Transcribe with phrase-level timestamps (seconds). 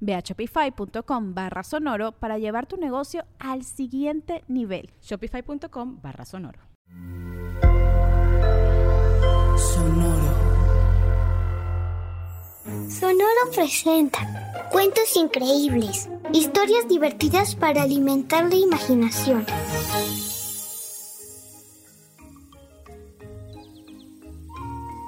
[0.00, 4.90] Ve a shopify.com barra sonoro para llevar tu negocio al siguiente nivel.
[5.02, 6.60] Shopify.com barra sonoro.
[9.56, 10.48] Sonoro.
[12.88, 14.18] Sonoro presenta
[14.70, 19.46] cuentos increíbles, historias divertidas para alimentar la imaginación.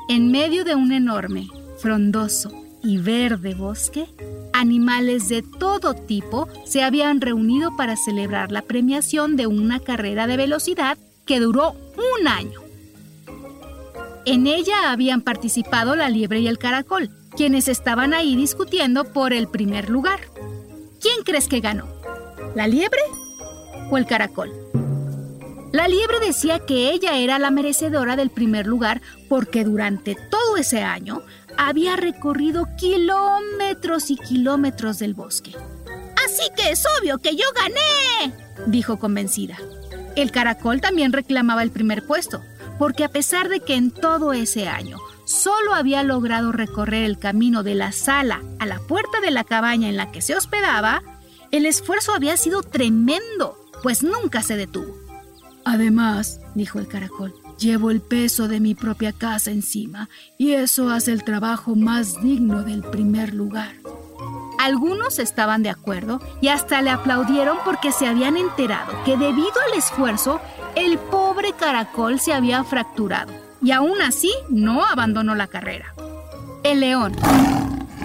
[0.08, 1.46] En medio de un enorme,
[1.78, 2.50] frondoso
[2.82, 4.06] y verde bosque,
[4.60, 10.36] animales de todo tipo se habían reunido para celebrar la premiación de una carrera de
[10.36, 12.60] velocidad que duró un año.
[14.26, 19.48] En ella habían participado la liebre y el caracol, quienes estaban ahí discutiendo por el
[19.48, 20.20] primer lugar.
[21.00, 21.88] ¿Quién crees que ganó?
[22.54, 23.00] ¿La liebre
[23.90, 24.52] o el caracol?
[25.72, 30.82] La liebre decía que ella era la merecedora del primer lugar porque durante todo ese
[30.82, 31.22] año
[31.56, 35.54] había recorrido kilómetros y kilómetros del bosque.
[36.24, 38.34] Así que es obvio que yo gané,
[38.66, 39.58] dijo convencida.
[40.16, 42.42] El caracol también reclamaba el primer puesto,
[42.78, 47.62] porque a pesar de que en todo ese año solo había logrado recorrer el camino
[47.62, 51.02] de la sala a la puerta de la cabaña en la que se hospedaba,
[51.50, 54.96] el esfuerzo había sido tremendo, pues nunca se detuvo.
[55.64, 61.12] Además, dijo el caracol, Llevo el peso de mi propia casa encima y eso hace
[61.12, 63.74] el trabajo más digno del primer lugar.
[64.58, 69.78] Algunos estaban de acuerdo y hasta le aplaudieron porque se habían enterado que debido al
[69.78, 70.40] esfuerzo
[70.74, 75.92] el pobre caracol se había fracturado y aún así no abandonó la carrera.
[76.62, 77.14] El león,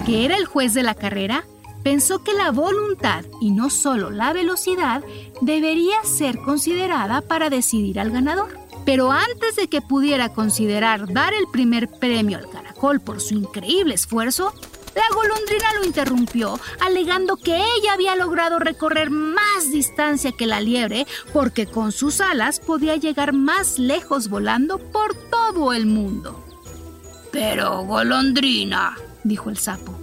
[0.04, 1.44] que era el juez de la carrera,
[1.82, 5.02] pensó que la voluntad y no solo la velocidad
[5.40, 8.65] debería ser considerada para decidir al ganador.
[8.86, 13.94] Pero antes de que pudiera considerar dar el primer premio al caracol por su increíble
[13.94, 14.54] esfuerzo,
[14.94, 21.06] la golondrina lo interrumpió, alegando que ella había logrado recorrer más distancia que la liebre
[21.32, 26.42] porque con sus alas podía llegar más lejos volando por todo el mundo.
[27.32, 30.00] Pero, golondrina, dijo el sapo,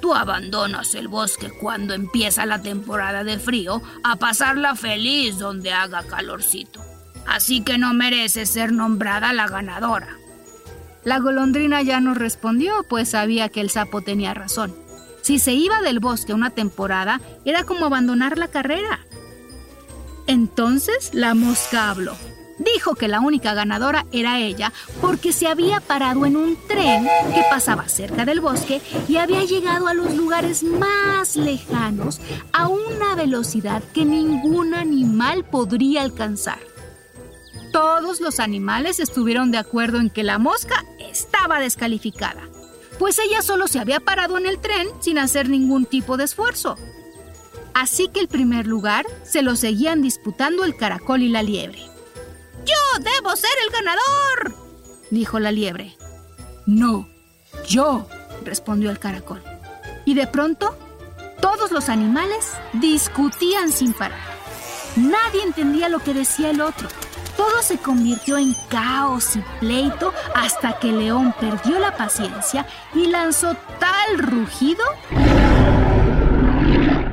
[0.00, 6.02] tú abandonas el bosque cuando empieza la temporada de frío a pasarla feliz donde haga
[6.04, 6.89] calorcito
[7.30, 10.08] así que no merece ser nombrada la ganadora.
[11.04, 14.74] La golondrina ya no respondió, pues sabía que el sapo tenía razón.
[15.22, 19.00] Si se iba del bosque una temporada, era como abandonar la carrera.
[20.26, 22.16] Entonces la mosca habló.
[22.58, 27.42] Dijo que la única ganadora era ella porque se había parado en un tren que
[27.48, 32.20] pasaba cerca del bosque y había llegado a los lugares más lejanos
[32.52, 36.69] a una velocidad que ningún animal podría alcanzar.
[37.72, 42.48] Todos los animales estuvieron de acuerdo en que la mosca estaba descalificada,
[42.98, 46.76] pues ella solo se había parado en el tren sin hacer ningún tipo de esfuerzo.
[47.74, 51.80] Así que el primer lugar se lo seguían disputando el caracol y la liebre.
[52.66, 54.54] ¡Yo debo ser el ganador!
[55.10, 55.96] dijo la liebre.
[56.66, 57.08] No,
[57.68, 58.06] yo,
[58.44, 59.42] respondió el caracol.
[60.04, 60.76] Y de pronto,
[61.40, 64.20] todos los animales discutían sin parar.
[64.96, 66.88] Nadie entendía lo que decía el otro.
[67.40, 73.56] Todo se convirtió en caos y pleito hasta que León perdió la paciencia y lanzó
[73.78, 74.84] tal rugido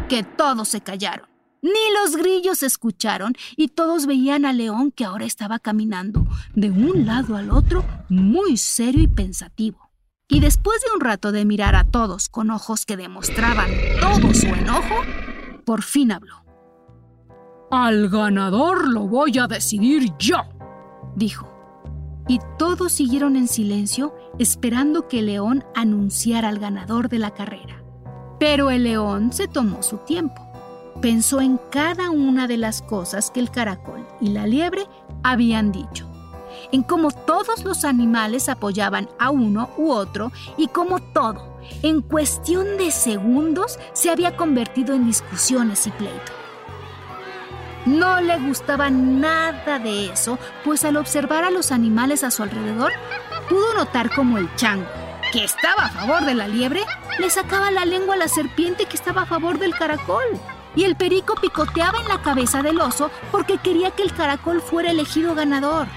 [0.09, 1.29] que todos se callaron.
[1.61, 7.05] Ni los grillos escucharon y todos veían a León que ahora estaba caminando de un
[7.05, 9.89] lado al otro muy serio y pensativo.
[10.27, 13.69] Y después de un rato de mirar a todos con ojos que demostraban
[14.01, 14.95] todo su enojo,
[15.63, 16.46] por fin habló.
[17.69, 20.37] Al ganador lo voy a decidir yo,
[21.15, 21.49] dijo.
[22.29, 27.83] Y todos siguieron en silencio esperando que el león anunciara al ganador de la carrera.
[28.39, 30.41] Pero el león se tomó su tiempo.
[31.01, 34.87] Pensó en cada una de las cosas que el caracol y la liebre
[35.23, 36.07] habían dicho.
[36.71, 42.77] en cómo todos los animales apoyaban a uno u otro y cómo todo, en cuestión
[42.77, 46.46] de segundos, se había convertido en discusiones y pleito.
[47.87, 52.91] No le gustaba nada de eso, pues al observar a los animales a su alrededor,
[53.47, 54.85] pudo notar como el chango,
[55.31, 56.81] que estaba a favor de la liebre,
[57.17, 60.25] le sacaba la lengua a la serpiente que estaba a favor del caracol.
[60.75, 64.91] Y el perico picoteaba en la cabeza del oso porque quería que el caracol fuera
[64.91, 65.87] elegido ganador.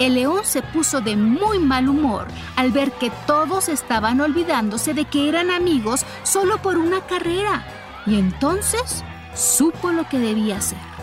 [0.00, 2.26] El león se puso de muy mal humor
[2.56, 7.64] al ver que todos estaban olvidándose de que eran amigos solo por una carrera.
[8.04, 10.93] Y entonces supo lo que debía hacer.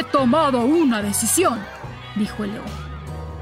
[0.00, 1.58] He tomado una decisión,
[2.16, 2.64] dijo el león.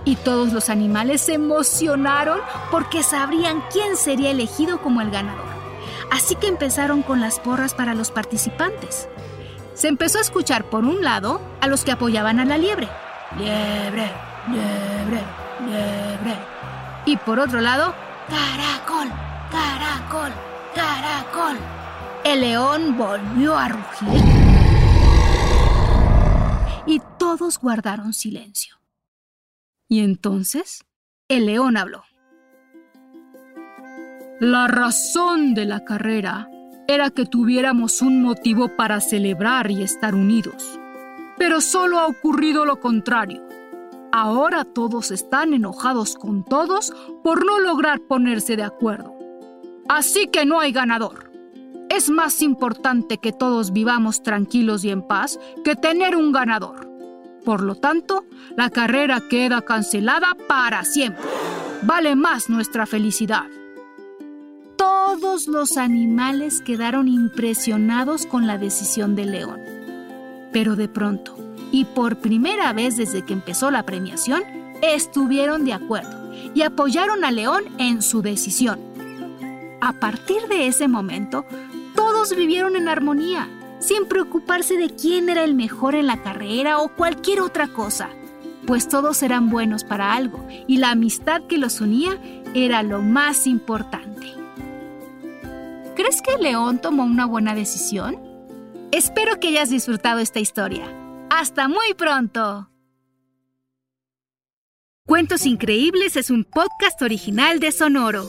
[0.05, 2.41] Y todos los animales se emocionaron
[2.73, 5.47] porque sabrían quién sería elegido como el ganador.
[6.11, 9.09] Así que empezaron con las porras para los participantes.
[9.75, 12.89] Se empezó a escuchar por un lado a los que apoyaban a la liebre.
[13.37, 14.11] Liebre,
[14.49, 15.23] liebre,
[15.65, 16.39] liebre.
[17.05, 17.95] Y por otro lado,
[18.29, 19.09] caracol,
[19.53, 20.33] caracol,
[20.75, 21.57] caracol.
[22.25, 24.38] El león volvió a rugir
[26.89, 28.77] y todos guardaron silencio.
[29.89, 30.87] Y entonces
[31.29, 32.03] el león habló.
[34.41, 36.49] La razón de la carrera
[36.87, 40.81] era que tuviéramos un motivo para celebrar y estar unidos.
[41.37, 43.47] Pero solo ha ocurrido lo contrario.
[44.11, 49.15] Ahora todos están enojados con todos por no lograr ponerse de acuerdo.
[49.91, 51.28] Así que no hay ganador.
[51.91, 56.89] Es más importante que todos vivamos tranquilos y en paz que tener un ganador.
[57.45, 58.25] Por lo tanto,
[58.57, 61.25] la carrera queda cancelada para siempre.
[61.83, 63.47] Vale más nuestra felicidad.
[64.77, 69.61] Todos los animales quedaron impresionados con la decisión del león.
[70.53, 71.37] Pero de pronto,
[71.73, 74.43] y por primera vez desde que empezó la premiación,
[74.83, 78.79] estuvieron de acuerdo y apoyaron a León en su decisión.
[79.81, 81.45] A partir de ese momento,
[82.19, 83.49] todos vivieron en armonía,
[83.79, 88.11] sin preocuparse de quién era el mejor en la carrera o cualquier otra cosa,
[88.67, 92.21] pues todos eran buenos para algo y la amistad que los unía
[92.55, 94.35] era lo más importante.
[95.95, 98.19] ¿Crees que León tomó una buena decisión?
[98.91, 100.93] Espero que hayas disfrutado esta historia.
[101.31, 102.69] ¡Hasta muy pronto!
[105.07, 108.29] Cuentos Increíbles es un podcast original de Sonoro.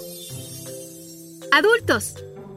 [1.52, 2.14] Adultos,